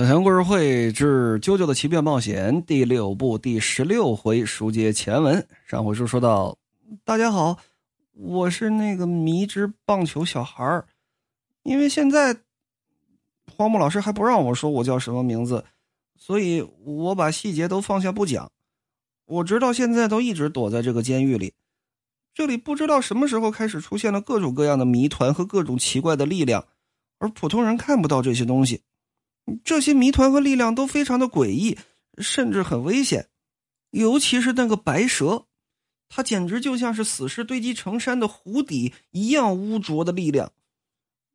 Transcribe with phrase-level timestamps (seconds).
[0.00, 5.44] 小强故事会之《啾啾的奇妙冒险》第六部第十六回书接前文。
[5.66, 6.56] 上回书说到，
[7.02, 7.58] 大家好，
[8.12, 10.86] 我是那个迷之棒球小孩儿。
[11.64, 12.36] 因为现在
[13.56, 15.64] 荒木老师还不让我说我叫什么名字，
[16.16, 18.52] 所以我把细节都放下不讲。
[19.26, 21.54] 我直到现在都一直躲在这个监狱里。
[22.32, 26.68] 这里不知道什么时候开始出现了各种各样的谜团和各种奇怪的力量，
[27.18, 28.82] 而普通人看不到这些东西。
[29.64, 31.78] 这些谜团和力量都非常的诡异，
[32.18, 33.28] 甚至很危险，
[33.90, 35.46] 尤其是那个白蛇，
[36.08, 40.52] 它简直就像是死尸堆积成山的湖底一样污浊的力量。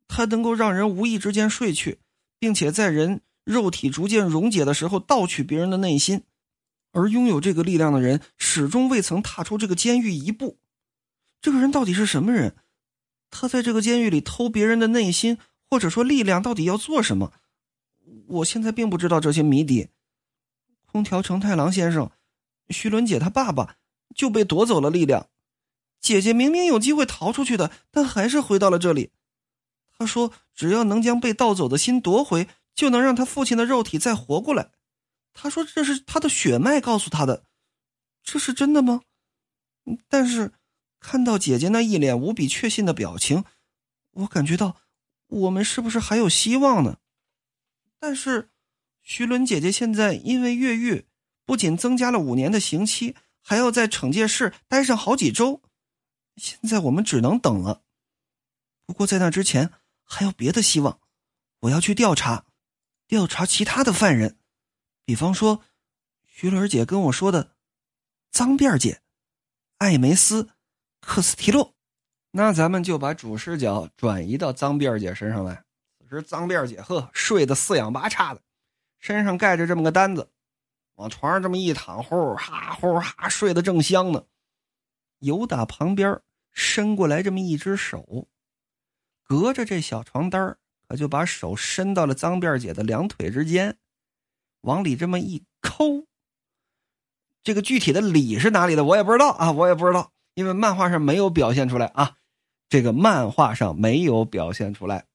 [0.06, 1.98] 它能够让人无意之间睡去，
[2.38, 6.22] 并且在人肉体逐渐溶解的时候盗取别人的内心。
[6.92, 10.58] 而拥有这个力量的人始终未曾踏出这个监狱一步。
[11.40, 12.54] 这个人到底是什么人？
[13.30, 15.38] 他在这个监狱里偷别人的内心，
[15.68, 17.32] 或者说力量，到底要做什么？
[18.26, 19.88] 我现在并不知道这些谜底。
[20.86, 22.10] 空调成太郎先生，
[22.68, 23.76] 徐伦姐她爸爸
[24.14, 25.28] 就被夺走了力量。
[26.00, 29.10] 姐姐明明有机会逃出去的，但还是回到了这里。
[29.96, 34.70] 他说：“只要能将被盗走的心夺回，就能让他父亲的肉体再活过来。”
[35.32, 37.44] 他说：“这是他的血脉告诉他的，
[38.22, 39.02] 这是真的吗？”
[40.08, 40.52] 但是
[41.00, 43.44] 看到姐姐那一脸无比确信的表情，
[44.10, 44.76] 我感觉到
[45.26, 46.98] 我们是不是还有希望呢？
[48.06, 48.50] 但是，
[49.00, 51.06] 徐伦姐姐现在因为越狱，
[51.46, 55.62] 不仅增加了五年的刑期，还要在惩戒室待上好几周。
[56.36, 57.82] 现在我们只能等了。
[58.84, 61.00] 不过在那之前，还有别的希望。
[61.60, 62.44] 我要去调查，
[63.06, 64.36] 调查其他的犯人，
[65.06, 65.62] 比方说，
[66.26, 67.56] 徐伦姐跟我说的
[68.30, 69.00] 脏辫姐
[69.78, 70.50] 艾梅斯
[71.00, 71.74] 克斯提洛。
[72.32, 75.64] 那咱们就把主视角转移到脏辫姐身上来。
[76.08, 78.40] 这脏辫姐呵，睡得四仰八叉的，
[78.98, 80.30] 身上盖着这么个单子，
[80.96, 84.24] 往床上这么一躺，呼哈呼哈睡得正香呢。
[85.18, 86.20] 有打旁边
[86.52, 88.28] 伸过来这么一只手，
[89.24, 90.56] 隔着这小床单
[90.86, 93.78] 可就把手伸到了脏辫姐的两腿之间，
[94.60, 96.06] 往里这么一抠。
[97.42, 102.16] 这个具体的里是哪里的，我也不知道啊，我也不知道，因为漫画上没有表现出来啊，
[102.68, 105.06] 这个漫画上没有表现出来。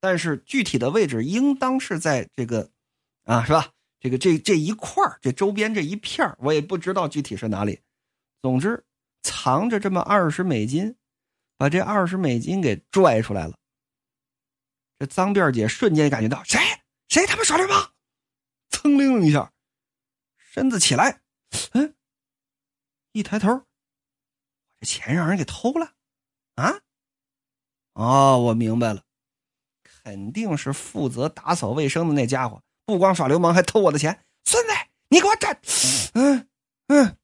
[0.00, 2.70] 但是具体的位置应当是在这个，
[3.24, 3.70] 啊，是吧？
[4.00, 7.80] 这个这这一块这周边这一片我也不知道具体是哪里。
[8.40, 8.82] 总之，
[9.22, 10.96] 藏着这么二十美金，
[11.58, 13.58] 把这二十美金给拽出来了。
[14.98, 16.58] 这脏辫姐瞬间感觉到谁
[17.08, 17.92] 谁他妈耍流氓，
[18.70, 19.52] 噌灵一下，
[20.38, 21.20] 身子起来，
[21.72, 21.94] 嗯，
[23.12, 23.66] 一抬头，
[24.78, 25.92] 这钱让人给偷了，
[26.54, 26.80] 啊？
[27.92, 29.04] 哦，我明白了。
[30.10, 34.24] 肯定是负责打扫卫生的那家伙，不光耍流氓，还偷我的钱！
[34.42, 34.72] 孙子，
[35.08, 35.60] 你给我站！
[36.14, 36.48] 嗯
[36.88, 37.16] 嗯，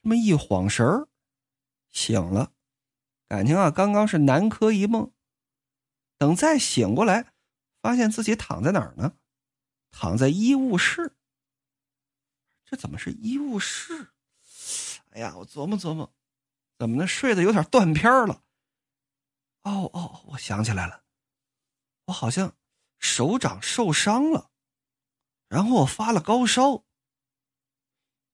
[0.00, 1.08] 这么一晃神儿，
[1.90, 2.52] 醒了，
[3.26, 5.10] 感情啊，刚刚是南柯一梦。
[6.18, 7.32] 等再醒过来，
[7.82, 9.14] 发现自己躺在哪儿呢？
[9.90, 11.16] 躺在医务室。
[12.64, 14.12] 这怎么是医务室？
[15.10, 16.14] 哎呀，我琢磨琢磨，
[16.78, 17.08] 怎么呢？
[17.08, 18.44] 睡得有点断片了。
[19.62, 21.02] 哦哦，我想起来了，
[22.08, 22.56] 我好像
[22.98, 24.50] 手掌受伤了，
[25.48, 26.84] 然后我发了高烧。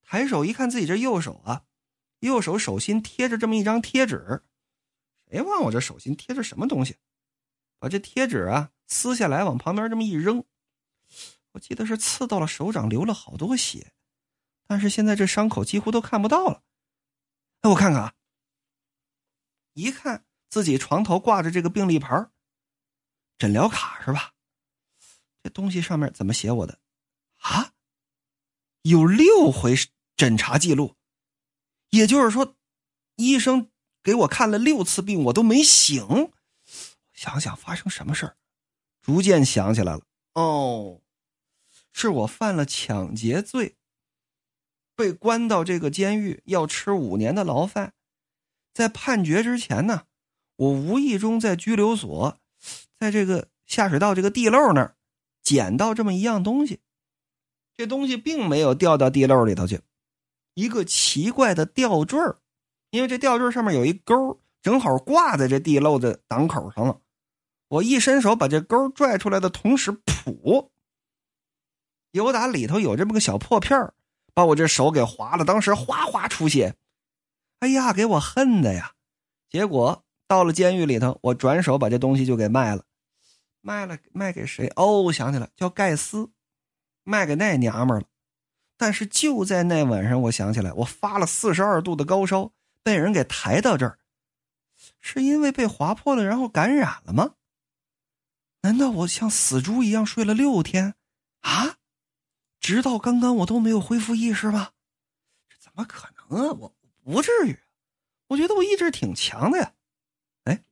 [0.03, 1.65] 抬手一看，自己这右手啊，
[2.21, 4.45] 右手手心贴着这么一张贴纸，
[5.29, 6.99] 谁忘我这手心贴着什么东西？
[7.79, 10.45] 把这贴纸啊撕下来，往旁边这么一扔，
[11.53, 13.93] 我记得是刺到了手掌，流了好多血，
[14.67, 16.63] 但是现在这伤口几乎都看不到了。
[17.63, 18.15] 哎，我看看啊，
[19.73, 20.25] 一看。
[20.51, 22.31] 自己床头挂着这个病历牌
[23.37, 24.33] 诊疗卡是吧？
[25.43, 26.79] 这东西上面怎么写我的？
[27.39, 27.73] 啊，
[28.83, 29.75] 有六回
[30.17, 30.97] 诊查记录，
[31.91, 32.57] 也就是说，
[33.17, 33.71] 医生
[34.03, 36.33] 给我看了六次病，我都没醒。
[37.13, 38.37] 想想发生什么事儿，
[39.03, 40.03] 逐渐想起来了。
[40.35, 41.03] 哦，
[41.93, 43.77] 是我犯了抢劫罪，
[44.95, 47.95] 被关到这个监狱，要吃五年的牢饭。
[48.73, 50.07] 在判决之前呢。
[50.57, 52.39] 我无意中在拘留所，
[53.05, 54.97] 在这个下水道这个地漏那儿，
[55.43, 56.81] 捡到这么一样东西。
[57.77, 59.83] 这东西并没有掉到地漏里头去，
[60.55, 62.19] 一个奇怪的吊坠
[62.89, 66.99] 因为这吊坠上面有一钩，正好挂在这地漏的档口上了。
[67.69, 70.71] 我一伸手把这钩拽出来的同时，噗！
[72.13, 73.93] 有打里头有这么个小破片
[74.33, 76.75] 把我这手给划了，当时哗哗出血。
[77.61, 78.93] 哎呀，给我恨的呀！
[79.51, 80.01] 结果。
[80.27, 82.83] 到了监狱里头，我转手把这东西就给卖了，
[83.65, 84.71] 卖了卖给谁？
[84.77, 86.31] 哦，我想起来叫盖斯，
[87.03, 88.07] 卖给那娘们了。
[88.77, 92.53] 但是就在那晚上，我想起来，我发了四十二度的高烧，
[92.83, 93.99] 被人给抬到这儿，
[95.01, 97.37] 是因为被划破了，然后感染了吗？
[98.61, 100.95] 难道我像死猪一样睡了六天
[101.41, 101.79] 啊？
[102.61, 104.73] 直到刚刚我都没有恢复意识吗？
[105.49, 106.53] 这怎么可能啊？
[106.53, 107.59] 我不至于，
[108.27, 109.73] 我觉得我意志挺强的呀。
[110.45, 110.63] 哎，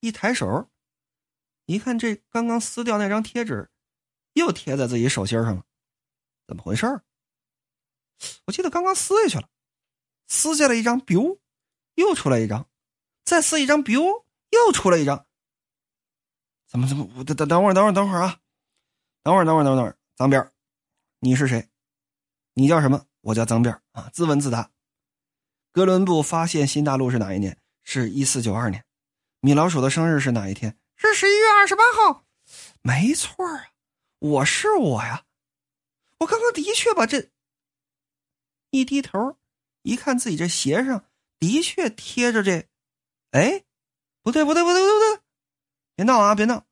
[0.00, 0.70] 一抬手，
[1.68, 3.68] 一看这刚刚撕掉那张贴纸，
[4.32, 5.64] 又贴在自己手心上了，
[6.46, 7.02] 怎么回事
[8.46, 9.50] 我记得刚刚撕下去了，
[10.28, 11.38] 撕下来一张，biu，
[11.96, 12.66] 又出来一张，
[13.22, 15.26] 再撕一张，biu，又出来一张。
[16.66, 17.06] 怎么怎么？
[17.16, 18.40] 我等等等会儿，等会儿，等会儿啊！
[19.22, 20.50] 等会儿，等会儿，等会儿，脏辫
[21.18, 21.68] 你是谁？
[22.54, 23.04] 你叫什么？
[23.20, 24.08] 我叫脏辫啊！
[24.14, 24.70] 自问自答。
[25.70, 27.60] 哥伦布发现新大陆是哪一年？
[27.82, 28.86] 是一四九二年。
[29.40, 30.78] 米老鼠的生日是哪一天？
[30.98, 32.26] 是十一月二十八号。
[32.82, 33.70] 没错啊，
[34.18, 35.24] 我是我呀！
[36.18, 37.30] 我刚刚的确把这。
[38.70, 39.38] 一低头，
[39.82, 41.08] 一看自己这鞋上
[41.38, 42.68] 的确贴着这，
[43.30, 43.64] 哎，
[44.22, 45.24] 不对不对不对不对不对，
[45.94, 46.66] 别闹啊别闹！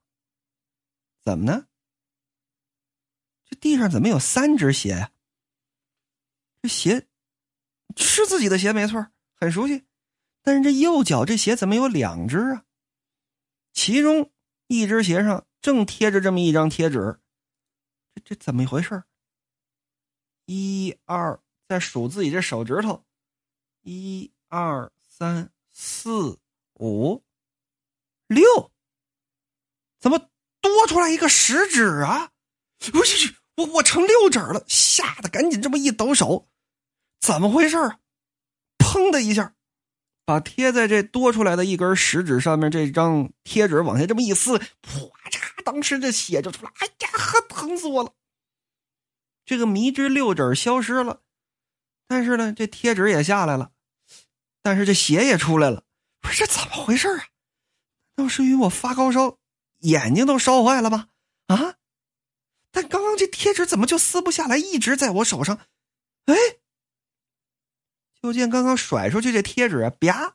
[1.24, 1.68] 怎么呢？
[3.44, 5.12] 这地上怎么有三只鞋呀？
[6.60, 7.06] 这鞋
[7.96, 9.06] 是自己的鞋没错，
[9.36, 9.86] 很熟悉，
[10.42, 12.65] 但是这右脚这鞋怎么有两只啊？
[13.76, 14.32] 其中
[14.66, 17.20] 一只鞋上正贴着这么一张贴纸，
[18.12, 19.04] 这这怎么一回事？
[20.46, 21.40] 一二。
[21.68, 23.04] 在数自己这手指头，
[23.82, 26.38] 一二三四
[26.74, 27.24] 五
[28.28, 28.70] 六，
[29.98, 30.30] 怎么
[30.60, 32.30] 多出来一个食指啊？
[32.94, 36.48] 我去，我我成六指了，吓得赶紧这么一抖手，
[37.18, 37.98] 怎么回事啊？
[38.78, 39.56] 砰的一下，
[40.26, 44.66] 把贴在这多出来的一根食指上面这张贴纸往下这么一撕，啪
[45.30, 48.12] 嚓，当时这血就出来，哎呀，呵，疼死我了！
[49.44, 51.22] 这个迷之六指消失了。
[52.08, 53.70] 但是呢，这贴纸也下来了，
[54.62, 55.84] 但是这血也出来了，
[56.20, 57.26] 不是这怎么回事啊？
[58.16, 59.38] 那是因为我发高烧，
[59.78, 61.08] 眼睛都烧坏了吗？
[61.46, 61.76] 啊！
[62.72, 65.56] 但刚刚这贴纸怎么就撕不下来，一直在我手上？
[66.24, 66.34] 哎！
[68.26, 70.34] 就见刚刚甩出去这贴纸啊，啪，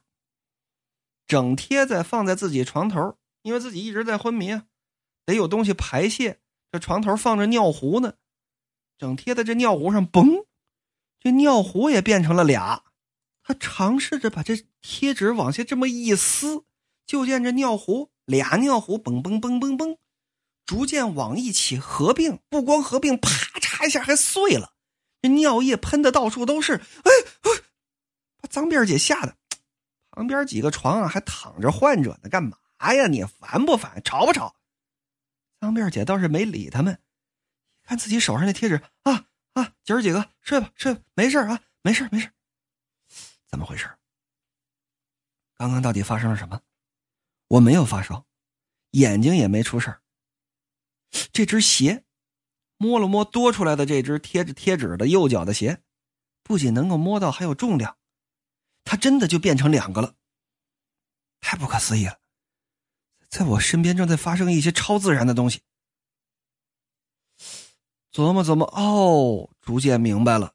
[1.27, 4.63] 整贴在放在自己床头，因为自己一直在昏迷啊，
[5.25, 6.39] 得有东西排泄。
[6.71, 8.13] 这床头放着尿壶呢，
[8.97, 10.45] 整贴在这尿壶上，嘣！
[11.19, 12.83] 这尿壶也变成了俩，
[13.43, 16.63] 他尝试着把这贴纸往下这么一撕，
[17.05, 19.97] 就见这尿壶俩尿壶嘣嘣嘣嘣嘣，
[20.65, 23.29] 逐渐往一起合并，不光合并，啪
[23.59, 24.71] 嚓一下还碎了，
[25.21, 27.11] 这尿液喷的到处都是，哎
[27.41, 27.60] 哎，
[28.51, 29.35] 脏辫姐吓得，
[30.11, 32.57] 旁边几个床啊还躺着患者呢，干嘛
[32.93, 33.07] 呀？
[33.07, 34.03] 你烦不烦？
[34.03, 34.55] 吵不吵？
[35.59, 37.01] 脏辫姐倒是没理他们，
[37.83, 39.27] 看自己手上那贴纸啊。
[39.53, 42.31] 啊，姐儿几个睡吧，睡吧，没事啊，没事没事。
[43.47, 43.89] 怎么回事？
[45.55, 46.61] 刚刚到底发生了什么？
[47.49, 48.25] 我没有发烧，
[48.91, 49.99] 眼睛也没出事
[51.33, 52.05] 这只鞋，
[52.77, 55.81] 摸了摸多出来的这只贴着贴纸的右脚的鞋，
[56.43, 57.97] 不仅能够摸到，还有重量，
[58.83, 60.15] 它真的就变成两个了，
[61.39, 62.19] 太不可思议了！
[63.29, 65.61] 在我身边正在发生一些超自然的东西。
[68.11, 70.53] 琢磨琢磨，哦，逐渐明白了，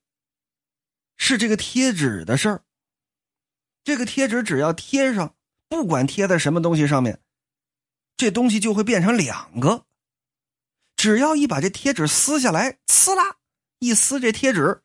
[1.17, 2.65] 是这个贴纸的事儿。
[3.83, 5.35] 这个贴纸只要贴上，
[5.69, 7.23] 不管贴在什么东西上面，
[8.17, 9.87] 这东西就会变成两个。
[10.97, 13.37] 只要一把这贴纸撕下来，呲啦
[13.79, 14.83] 一撕这贴纸，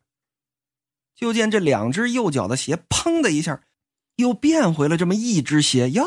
[1.22, 3.62] 就见这两只右脚的鞋，砰的一下，
[4.16, 6.02] 又变回了这么一只鞋呀，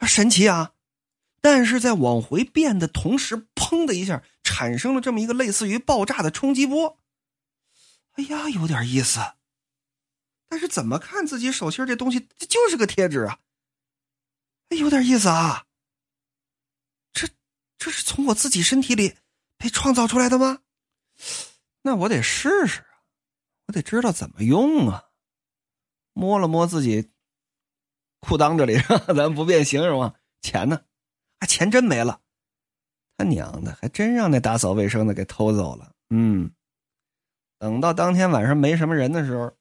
[0.00, 0.72] 神奇啊！
[1.42, 6.98] 但是在往回变的同时，砰的一下，产生了这么一个类似于爆炸的冲击波。
[8.12, 9.20] 哎呀，有点意思。
[10.48, 13.40] 但是怎么看自己手心这东西，这就是个贴纸啊！
[14.70, 15.66] 哎，有点意思啊。
[17.12, 17.28] 这
[17.76, 19.16] 这是从我自己身体里
[19.58, 20.60] 被创造出来的吗？
[21.84, 22.86] 那我得试试，
[23.66, 25.04] 我得知道怎么用啊。
[26.12, 27.10] 摸了摸自己
[28.20, 28.78] 裤裆这里，
[29.14, 30.14] 咱不便形容啊？
[30.40, 30.84] 钱呢？
[31.38, 32.20] 啊钱真没了，
[33.16, 35.92] 他娘的，还真让那打扫卫生的给偷走了。
[36.10, 36.52] 嗯，
[37.58, 39.52] 等到当天晚上没什么人的时候，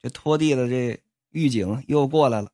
[0.00, 0.98] 这拖地的这
[1.30, 2.50] 狱警又过来了。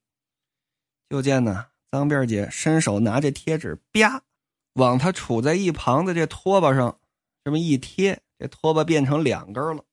[1.09, 4.23] 就见呢，脏辫姐伸手拿这贴纸，啪，
[4.75, 6.99] 往他杵在一旁的这拖把上
[7.45, 9.85] 这么一贴，这拖把变成两根了。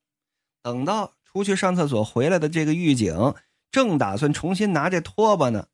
[0.66, 3.34] 等到出去上厕所回来的这个狱警
[3.70, 5.68] 正打算重新拿这拖把呢。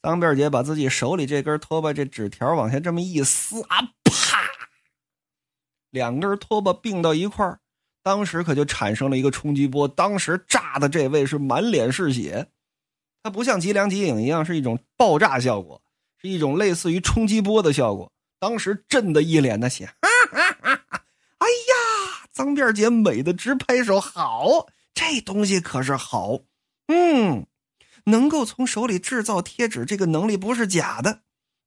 [0.00, 4.38] 脏辫姐把自己手里这根拖把这纸条往下这么一撕啊，啪！
[5.90, 7.58] 两根拖把并到一块儿，
[8.04, 12.46] 当时可就产生了一个冲击波，当时炸的这位是满脸是血。
[13.24, 15.82] 它不像吉良吉影一样是一种爆炸效果，
[16.22, 18.12] 是一种类似于冲击波的效果。
[18.38, 19.90] 当时震得一脸的血，
[22.36, 26.40] 脏辫姐美的直拍手，好，这东西可是好，
[26.88, 27.46] 嗯。
[28.04, 31.22] 能够从手里制造贴纸，这个能力不是假的。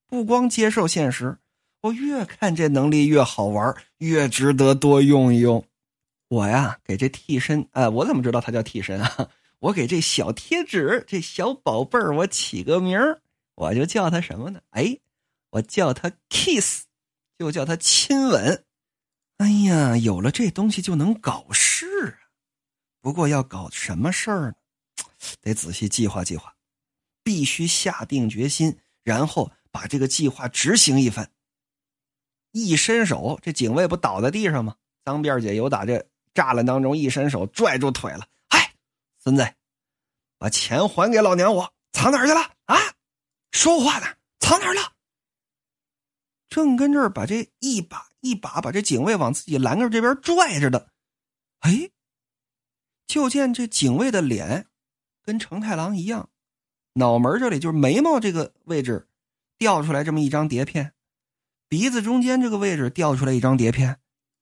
[0.06, 1.40] 不光接受现实，
[1.82, 5.66] 我越看这能力越好玩，越值得多用一用。
[6.28, 9.28] 我呀，给这替身，哎，我怎么知道他叫替身啊？
[9.58, 13.20] 我给这小贴纸，这小宝贝儿，我起个名儿，
[13.56, 14.62] 我就叫他什么呢？
[14.70, 15.00] 哎，
[15.50, 16.84] 我叫他 kiss，
[17.40, 18.64] 就叫他亲吻。
[19.40, 22.28] 哎呀，有了这东西就能搞事啊！
[23.00, 24.56] 不过要搞什么事儿呢？
[25.40, 26.54] 得仔细计划计划，
[27.24, 31.32] 必须下定决心，然后把这个计划执行一番。
[32.52, 34.76] 一伸手，这警卫不倒在地上吗？
[35.06, 38.28] 脏辫姐由打这栅栏当中一伸手拽住腿了。
[38.50, 38.74] 嗨，
[39.20, 39.54] 孙子，
[40.38, 41.56] 把钱还给老娘！
[41.56, 42.42] 我藏哪儿去了？
[42.66, 42.76] 啊，
[43.52, 44.08] 说话呢，
[44.42, 44.82] 藏哪儿了？
[46.50, 50.92] 正跟这儿把这一把一把把这警卫往自己栏杆这边拽着的，
[51.60, 51.92] 哎，
[53.08, 54.68] 就见这警卫的脸。
[55.22, 56.32] 跟成太郎一样，
[56.94, 59.08] 脑门这里就是眉毛这个位置，
[59.60, 60.94] 掉出来这么一张碟片，
[61.68, 64.00] 鼻子中间这个位置掉出来一张碟片，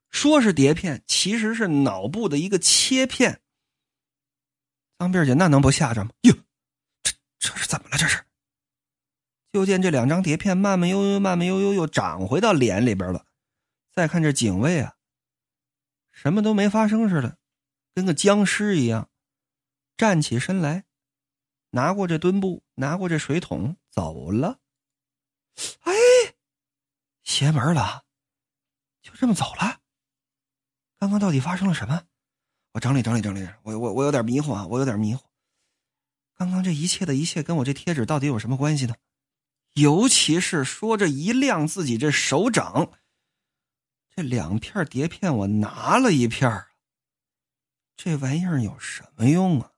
[0.09, 3.41] 说是碟片，其实是脑部的一个切片。
[4.97, 6.11] 脏辫姐那能不吓着吗？
[6.21, 6.33] 哟，
[7.03, 7.97] 这这是怎么了？
[7.97, 8.23] 这是？
[9.51, 13.26] 就见这两张碟片慢慢悠悠、慢慢悠悠又长回到脸里边了。
[13.97, 14.93] 再看这警卫啊，
[16.11, 17.39] 什么都没发生似的，
[17.95, 19.09] 跟个僵尸一样。
[19.97, 20.85] 站起身来，
[21.71, 24.59] 拿过这墩布，拿过这水桶，走了。
[25.79, 25.93] 哎，
[27.23, 28.05] 邪门了，
[29.01, 29.79] 就这么走了。
[30.99, 32.03] 刚刚到底发生了什么？
[32.73, 35.27] 我整理整理整理，我我我有点迷糊啊，我有点迷糊。
[36.35, 38.93] 刚刚这一切的一切，跟我这贴纸到底有什么关系呢？
[39.73, 42.91] 尤其是说着一亮自己这手掌，
[44.17, 46.65] 这两片碟片，我拿了一片
[47.95, 49.71] 这玩意儿有什么用啊？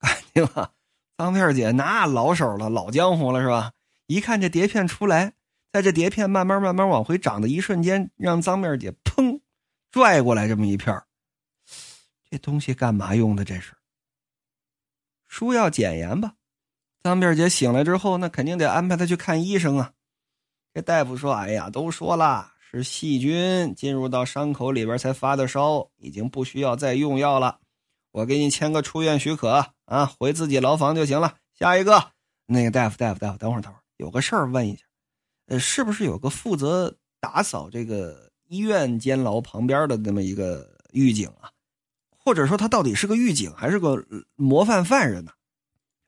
[0.34, 0.74] 对吧？
[1.16, 3.72] 脏片姐那老手了，老江湖了，是吧？
[4.06, 5.32] 一看这碟片出来，
[5.72, 9.40] 在这碟片慢慢慢慢往回长的一瞬间，让脏面姐砰
[9.90, 11.02] 拽过来这么一片
[12.30, 13.46] 这东西干嘛用的？
[13.46, 13.72] 这是
[15.26, 16.34] 输药减盐吧？
[17.02, 19.94] 脏辫姐醒来之后，那肯定得安排她去看医生啊。
[20.74, 27.58] 这大夫说：“哎呀，都说了，是细菌进入到伤口里边才发的烧，已经不需要再用药了。
[28.12, 31.36] 我给你签个出院许可。”啊，回自己牢房就行了。
[31.52, 32.12] 下一个，
[32.46, 34.84] 那个大夫，大夫，大夫，等会儿，等会儿，有个事儿问一下，
[35.46, 41.50] 呃，是不是有个负责打扫这个医院监牢旁边的那么一个狱警啊？
[42.16, 44.00] 或者说他到底是个狱警还是个
[44.36, 45.32] 模范犯人呢？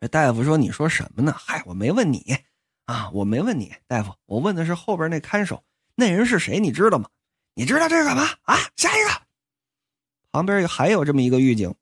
[0.00, 1.34] 这大夫说：“你说什么呢？
[1.36, 2.36] 嗨，我没问你
[2.84, 6.58] 啊，我没问你，大夫，我问的是后边那看守，那人是谁？
[6.58, 7.08] 你知道吗？
[7.54, 8.56] 你知道这是干嘛啊？
[8.76, 9.22] 下一个，
[10.30, 11.74] 旁边还有这么一个狱警，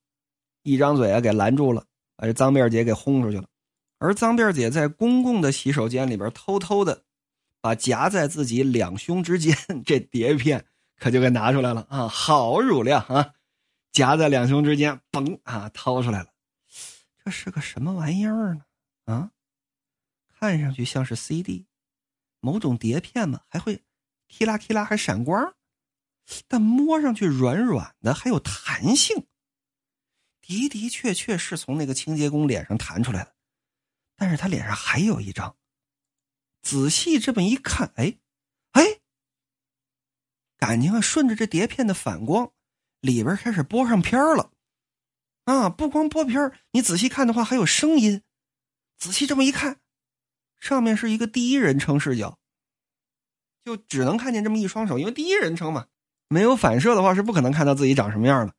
[0.62, 1.86] 一张嘴啊给拦住了。”
[2.20, 3.48] 把这脏辫姐给轰出去了，
[3.96, 7.02] 而脏辫姐在公共的洗手间里边偷偷的
[7.62, 10.66] 把夹在自己两胸之间这碟片
[10.98, 13.32] 可就给拿出来了啊，好乳量啊，
[13.90, 16.26] 夹在两胸之间，嘣啊掏出来了，
[17.24, 18.64] 这是个什么玩意儿呢？
[19.06, 19.30] 啊，
[20.38, 21.64] 看上去像是 CD，
[22.40, 23.82] 某种碟片吗，还会
[24.30, 25.54] 踢啦踢啦还闪光，
[26.46, 29.26] 但摸上去软软的，还有弹性。
[30.40, 33.34] 的的确确是从那个清洁工脸上弹出来的，
[34.16, 35.56] 但是他脸上还有一张。
[36.62, 38.18] 仔细这么一看，哎，
[38.72, 39.00] 哎，
[40.56, 42.52] 感情啊，顺着这碟片的反光，
[43.00, 44.52] 里边开始播上片了。
[45.44, 48.22] 啊，不光播片你仔细看的话还有声音。
[48.96, 49.80] 仔细这么一看，
[50.58, 52.39] 上面是一个第一人称视角，
[53.64, 55.86] 就只能看见这么一双手，因为第一人称嘛，
[56.28, 58.54] 没有反射的话是不可能看到自己长什么样的。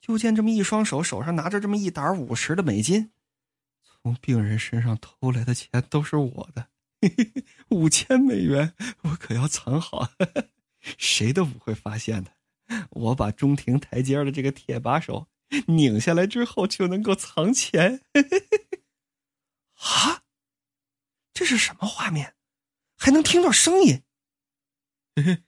[0.00, 3.10] 就见这么一双手，手上拿着这么一沓五十的美金，
[3.82, 6.68] 从病人身上偷来的钱都是我的，
[7.68, 10.10] 五千美元，我可要藏好，
[10.96, 12.32] 谁都不会发现的。
[12.90, 15.26] 我把中庭台阶的这个铁把手
[15.66, 18.02] 拧下来之后，就能够藏钱。
[19.80, 20.22] 啊，
[21.34, 22.34] 这是什么画面？
[22.98, 24.02] 还能听到声音？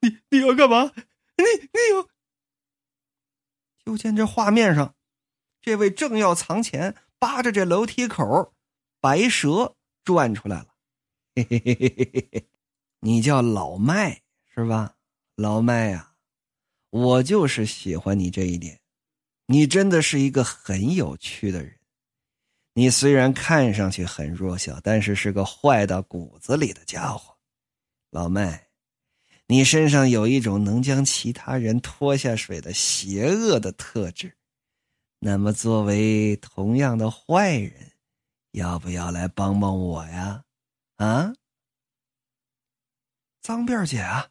[0.00, 0.92] 你你要干嘛？
[1.36, 2.08] 你你要？
[3.84, 4.94] 就见这画面上，
[5.62, 8.54] 这位正要藏钱，扒着这楼梯口，
[9.00, 10.74] 白蛇转出来了。
[11.34, 12.48] 嘿嘿嘿嘿嘿嘿，
[13.00, 14.96] 你叫老麦是吧？
[15.36, 16.16] 老麦呀，
[16.90, 18.80] 我就是喜欢你这一点，
[19.46, 21.77] 你真的是一个很有趣的人。
[22.78, 27.36] 你虽然看上去很弱小，但是是个坏到骨子里的家伙。
[28.10, 28.68] 老麦，
[29.48, 34.36] 你身上有一种能将其他人拖下水的邪恶的特质。
[35.18, 37.90] 那么，作为同样的坏人，
[38.52, 40.44] 要不要来帮帮我呀？
[40.98, 41.34] 啊，
[43.40, 44.28] 脏辫姐啊，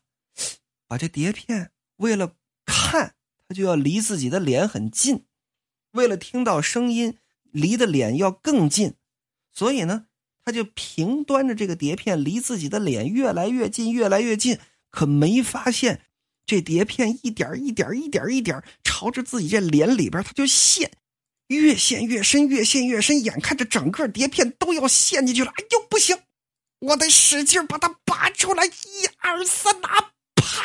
[0.87, 2.33] 把这碟片为了
[2.65, 3.13] 看，
[3.45, 5.25] 他就要离自己的脸很近；
[5.91, 7.17] 为了听到声音，
[7.51, 8.95] 离的脸要更近。
[9.53, 10.05] 所以呢，
[10.43, 14.59] 他就平端着这个碟片，离自己的脸越来越近，越来越近。
[14.89, 16.01] 可没发现。
[16.45, 20.89] 这碟片一点一点一点一点朝着自己这脸里边，他就陷，
[21.47, 25.51] 越陷越深，越陷越深，眼看着整个碟片都要陷进去了。
[25.51, 26.17] 哎呦，不行，
[26.79, 28.65] 我得使劲把它拔出来！
[28.65, 28.69] 一
[29.17, 29.89] 二三，拿，
[30.35, 30.63] 啪！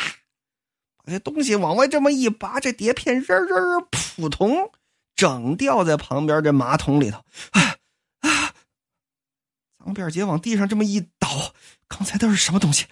[1.03, 3.59] 把这东西往外这么一拔，这碟片人人
[3.91, 4.71] 扑通，
[5.15, 7.17] 整掉在旁边这马桶里头。
[7.51, 7.77] 啊
[8.19, 8.55] 啊！
[9.79, 11.53] 脏辫姐往地上这么一倒，
[11.87, 12.85] 刚才都是什么东西？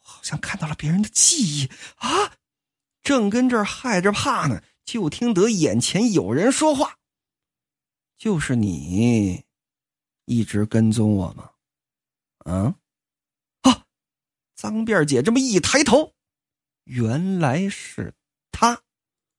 [0.00, 2.34] 好像看到了别人的记忆啊！
[3.02, 6.98] 正跟这儿害着怕呢，就听得眼前有人说话
[8.18, 9.44] ：“就是你，
[10.26, 11.50] 一直跟踪我吗？”
[12.44, 12.74] 啊！
[13.62, 13.86] 啊！
[14.54, 16.14] 脏辫姐这么一抬头，
[16.84, 18.14] 原来是
[18.50, 18.82] 他。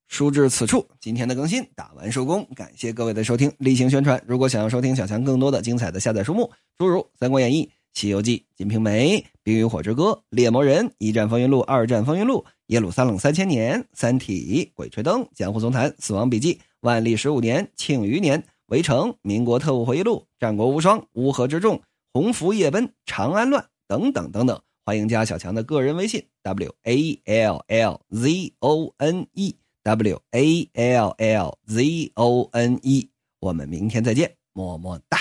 [0.10, 4.22] 书至此处，今天的更新打完收工，感谢各位的收听，例行宣传。
[4.28, 7.66] 如果想要收听小强更多的精彩的下载书目，诸如《三国演义》。
[8.01, 12.38] 《西游记》《金瓶梅》《冰与火之歌》《猎魔人》《一战风云录》《二战风云录》
[12.68, 21.78] 《耶路撒冷三千年》《三体》《鬼吹灯》《江湖丛谈》《死亡笔记》《万历十五年》《庆余年》《围城》《民国特务回忆录》《战国无双》《乌合之众》
[22.13, 24.62] 《鸿福夜奔》《长安乱》等等等等。
[24.86, 33.10] 欢迎加小强的个人微信：w a l l z o n e w a l l z o n e。
[33.39, 35.19] 我们明天再见，么么哒。